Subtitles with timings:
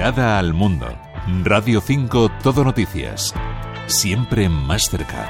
[0.00, 0.86] Mirada al mundo.
[1.44, 3.34] Radio 5 Todo Noticias.
[3.84, 5.28] Siempre más cerca.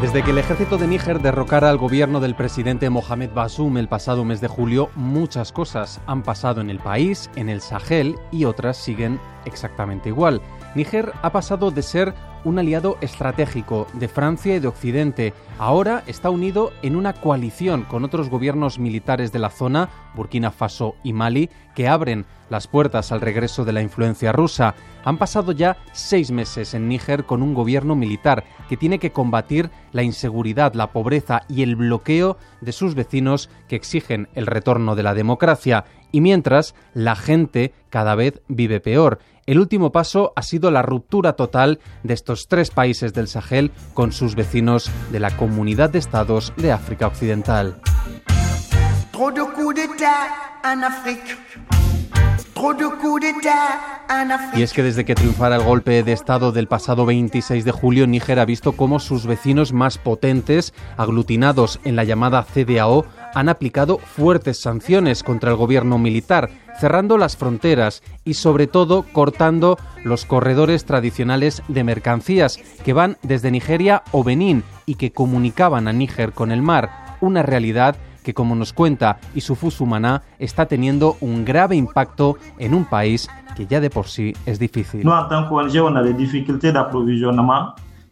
[0.00, 4.24] Desde que el ejército de Níger derrocara al gobierno del presidente Mohamed Bazoum el pasado
[4.24, 8.76] mes de julio, muchas cosas han pasado en el país, en el Sahel y otras
[8.76, 10.40] siguen exactamente igual.
[10.76, 12.14] Níger ha pasado de ser
[12.44, 15.34] un aliado estratégico de Francia y de Occidente.
[15.58, 20.94] Ahora está unido en una coalición con otros gobiernos militares de la zona, Burkina Faso
[21.02, 24.74] y Mali, que abren las puertas al regreso de la influencia rusa.
[25.04, 29.70] Han pasado ya seis meses en Níger con un gobierno militar que tiene que combatir
[29.92, 35.02] la inseguridad, la pobreza y el bloqueo de sus vecinos que exigen el retorno de
[35.02, 35.84] la democracia.
[36.12, 39.18] Y mientras, la gente cada vez vive peor.
[39.46, 44.12] El último paso ha sido la ruptura total de estos tres países del Sahel con
[44.12, 47.80] sus vecinos de la Comunidad de Estados de África Occidental.
[54.54, 58.06] Y es que desde que triunfara el golpe de Estado del pasado 26 de julio,
[58.06, 63.98] Níger ha visto cómo sus vecinos más potentes, aglutinados en la llamada CDAO, han aplicado
[63.98, 70.84] fuertes sanciones contra el gobierno militar, cerrando las fronteras y sobre todo cortando los corredores
[70.84, 76.52] tradicionales de mercancías que van desde Nigeria o Benín y que comunicaban a Níger con
[76.52, 76.90] el mar,
[77.20, 82.84] una realidad que, como nos cuenta Isufu Sumana, está teniendo un grave impacto en un
[82.84, 85.04] país que ya de por sí es difícil.
[85.04, 85.14] Nous,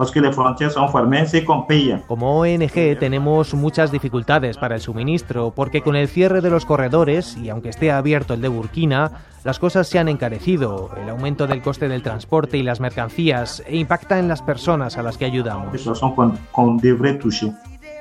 [0.00, 1.94] parce que les frontières sont fermées, c'est qu'on paye.
[2.08, 7.36] Como ONG tenemos muchas dificultades para el suministro porque con el cierre de los corredores
[7.36, 9.10] y aunque esté abierto el de Burkina,
[9.44, 13.76] las cosas se han encarecido, el aumento del coste del transporte y las mercancías e
[13.76, 15.70] impacta en las personas a las que ayudamos.
[15.76, 16.78] Situations qu'on qu'on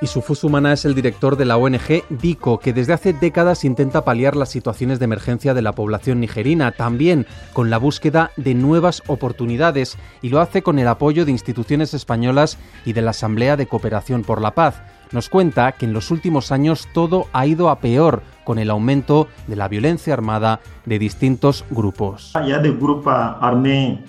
[0.02, 4.37] Y Sumana es el director de la ONG DICO, que desde hace décadas intenta paliar
[4.37, 9.98] las situaciones de emergencia de la población nigerina, también con la búsqueda de nuevas oportunidades,
[10.21, 14.23] y lo hace con el apoyo de instituciones españolas y de la Asamblea de Cooperación
[14.23, 14.82] por la Paz.
[15.11, 19.27] Nos cuenta que en los últimos años todo ha ido a peor con el aumento
[19.48, 22.31] de la violencia armada de distintos grupos.
[22.36, 23.99] Il y a des groupes armés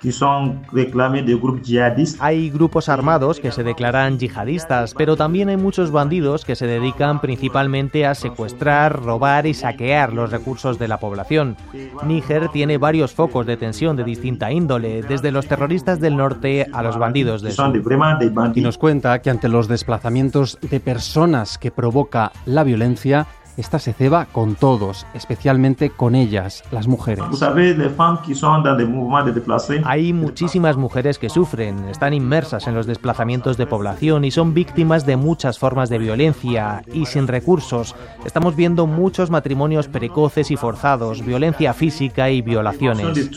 [0.00, 2.18] qui sont réclamés des groupes djihadistes.
[2.20, 7.20] Hay grupos armados que se declaran yihadistas, pero también hay muchos bandidos que se dedican
[7.20, 11.56] principalmente a secuestrar, robar y saquear los recursos de la población.
[12.06, 16.82] Níger tiene varios focos de tensión de distinta índole, desde los terroristas del norte a
[16.82, 17.72] los bandidos del sur.
[18.54, 23.26] Y nos cuenta que ante los desplazamientos de personas que provoca la violencia,
[23.60, 27.22] esta se ceba con todos, especialmente con ellas, las mujeres.
[29.84, 35.04] Hay muchísimas mujeres que sufren, están inmersas en los desplazamientos de población y son víctimas
[35.04, 37.94] de muchas formas de violencia y sin recursos.
[38.24, 43.30] Estamos viendo muchos matrimonios precoces y forzados, violencia física y violaciones.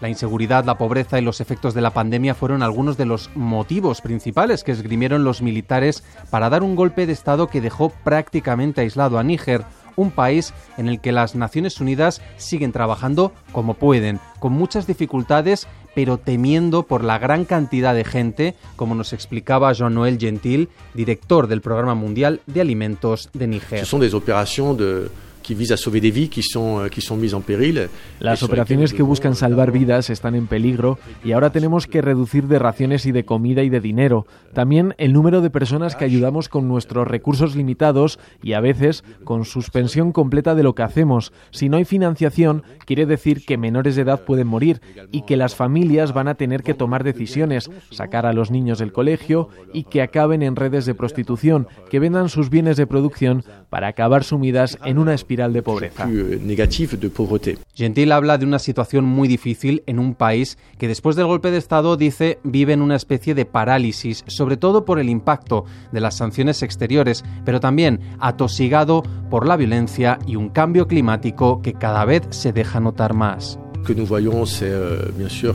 [0.00, 4.00] La inseguridad, la pobreza y los efectos de la pandemia fueron algunos de los motivos
[4.00, 9.18] principales que esgrimieron los militares para dar un golpe de Estado que dejó prácticamente aislado
[9.18, 9.64] a Níger,
[9.96, 15.66] un país en el que las Naciones Unidas siguen trabajando como pueden, con muchas dificultades,
[15.94, 21.60] pero temiendo por la gran cantidad de gente, como nos explicaba Jean-Noël Gentil, director del
[21.60, 23.84] Programa Mundial de Alimentos de Níger.
[24.14, 25.08] Opérations de,
[25.42, 27.88] qui visent à sauver des vies qui sont, euh, qui sont mises en péril.
[28.20, 32.58] Las operaciones que buscan salvar vidas están en peligro y ahora tenemos que reducir de
[32.58, 34.26] raciones y de comida y de dinero.
[34.52, 39.44] También el número de personas que ayudamos con nuestros recursos limitados y a veces con
[39.44, 41.32] suspensión completa de lo que hacemos.
[41.50, 44.80] Si no hay financiación, quiere decir que menores de edad pueden morir
[45.12, 48.92] y que las familias van a tener que tomar decisiones, sacar a los niños del
[48.92, 53.88] colegio y que acaben en redes de prostitución, que vendan sus bienes de producción para
[53.88, 56.08] acabar sumidas en una espiral de pobreza.
[56.08, 57.58] euh.
[57.74, 61.58] Gentil habla de una situación muy difícil en un país que después del golpe de
[61.58, 66.16] Estado dice vive en una especie de parálisis, sobre todo por el impacto de las
[66.16, 72.22] sanciones exteriores, pero también atosigado por la violencia y un cambio climático que cada vez
[72.30, 73.58] se deja notar más.
[73.86, 75.54] que nous voyons, c'est euh, bien sûr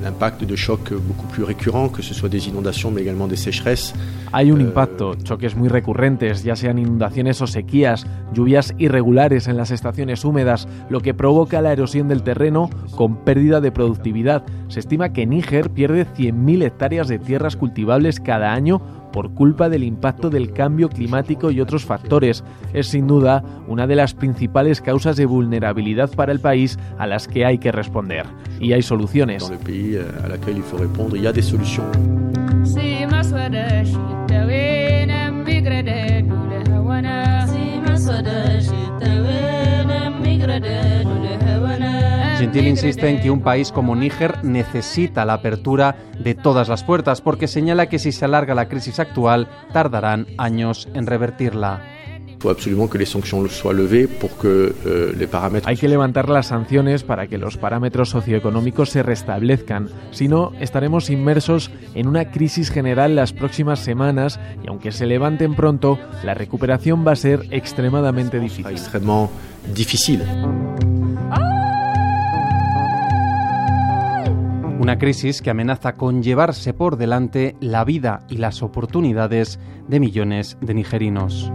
[0.00, 3.36] euh, l'impact de chocs beaucoup plus récurrents, que ce soit des inondations, mais également des
[3.36, 3.94] sécheresses.
[4.32, 9.56] Hay un Eh, impacto, choques muy recurrentes, ya sean inundaciones o sequías, lluvias irregulares en
[9.56, 14.42] las estaciones húmedas, lo que provoca la erosión del terreno con pérdida de productividad.
[14.68, 18.80] Se estima que Níger pierde 100.000 hectáreas de tierras cultivables cada año
[19.16, 22.44] por culpa del impacto del cambio climático y otros factores.
[22.74, 27.26] Es sin duda una de las principales causas de vulnerabilidad para el país a las
[27.26, 28.26] que hay que responder.
[28.60, 29.50] Y hay soluciones.
[42.38, 47.22] Gentil insiste en que un país como Níger necesita la apertura de todas las puertas
[47.22, 51.82] porque señala que si se alarga la crisis actual tardarán años en revertirla.
[55.66, 59.88] Hay que levantar las sanciones para que los parámetros socioeconómicos se restablezcan.
[60.10, 65.54] Si no, estaremos inmersos en una crisis general las próximas semanas y aunque se levanten
[65.54, 68.66] pronto, la recuperación va a ser extremadamente difícil.
[74.86, 80.56] Una crisis que amenaza con llevarse por delante la vida y las oportunidades de millones
[80.60, 81.50] de nigerinos.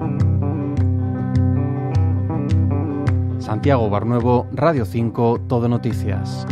[3.40, 6.46] Santiago Barnuevo, Radio 5, Todo Noticias.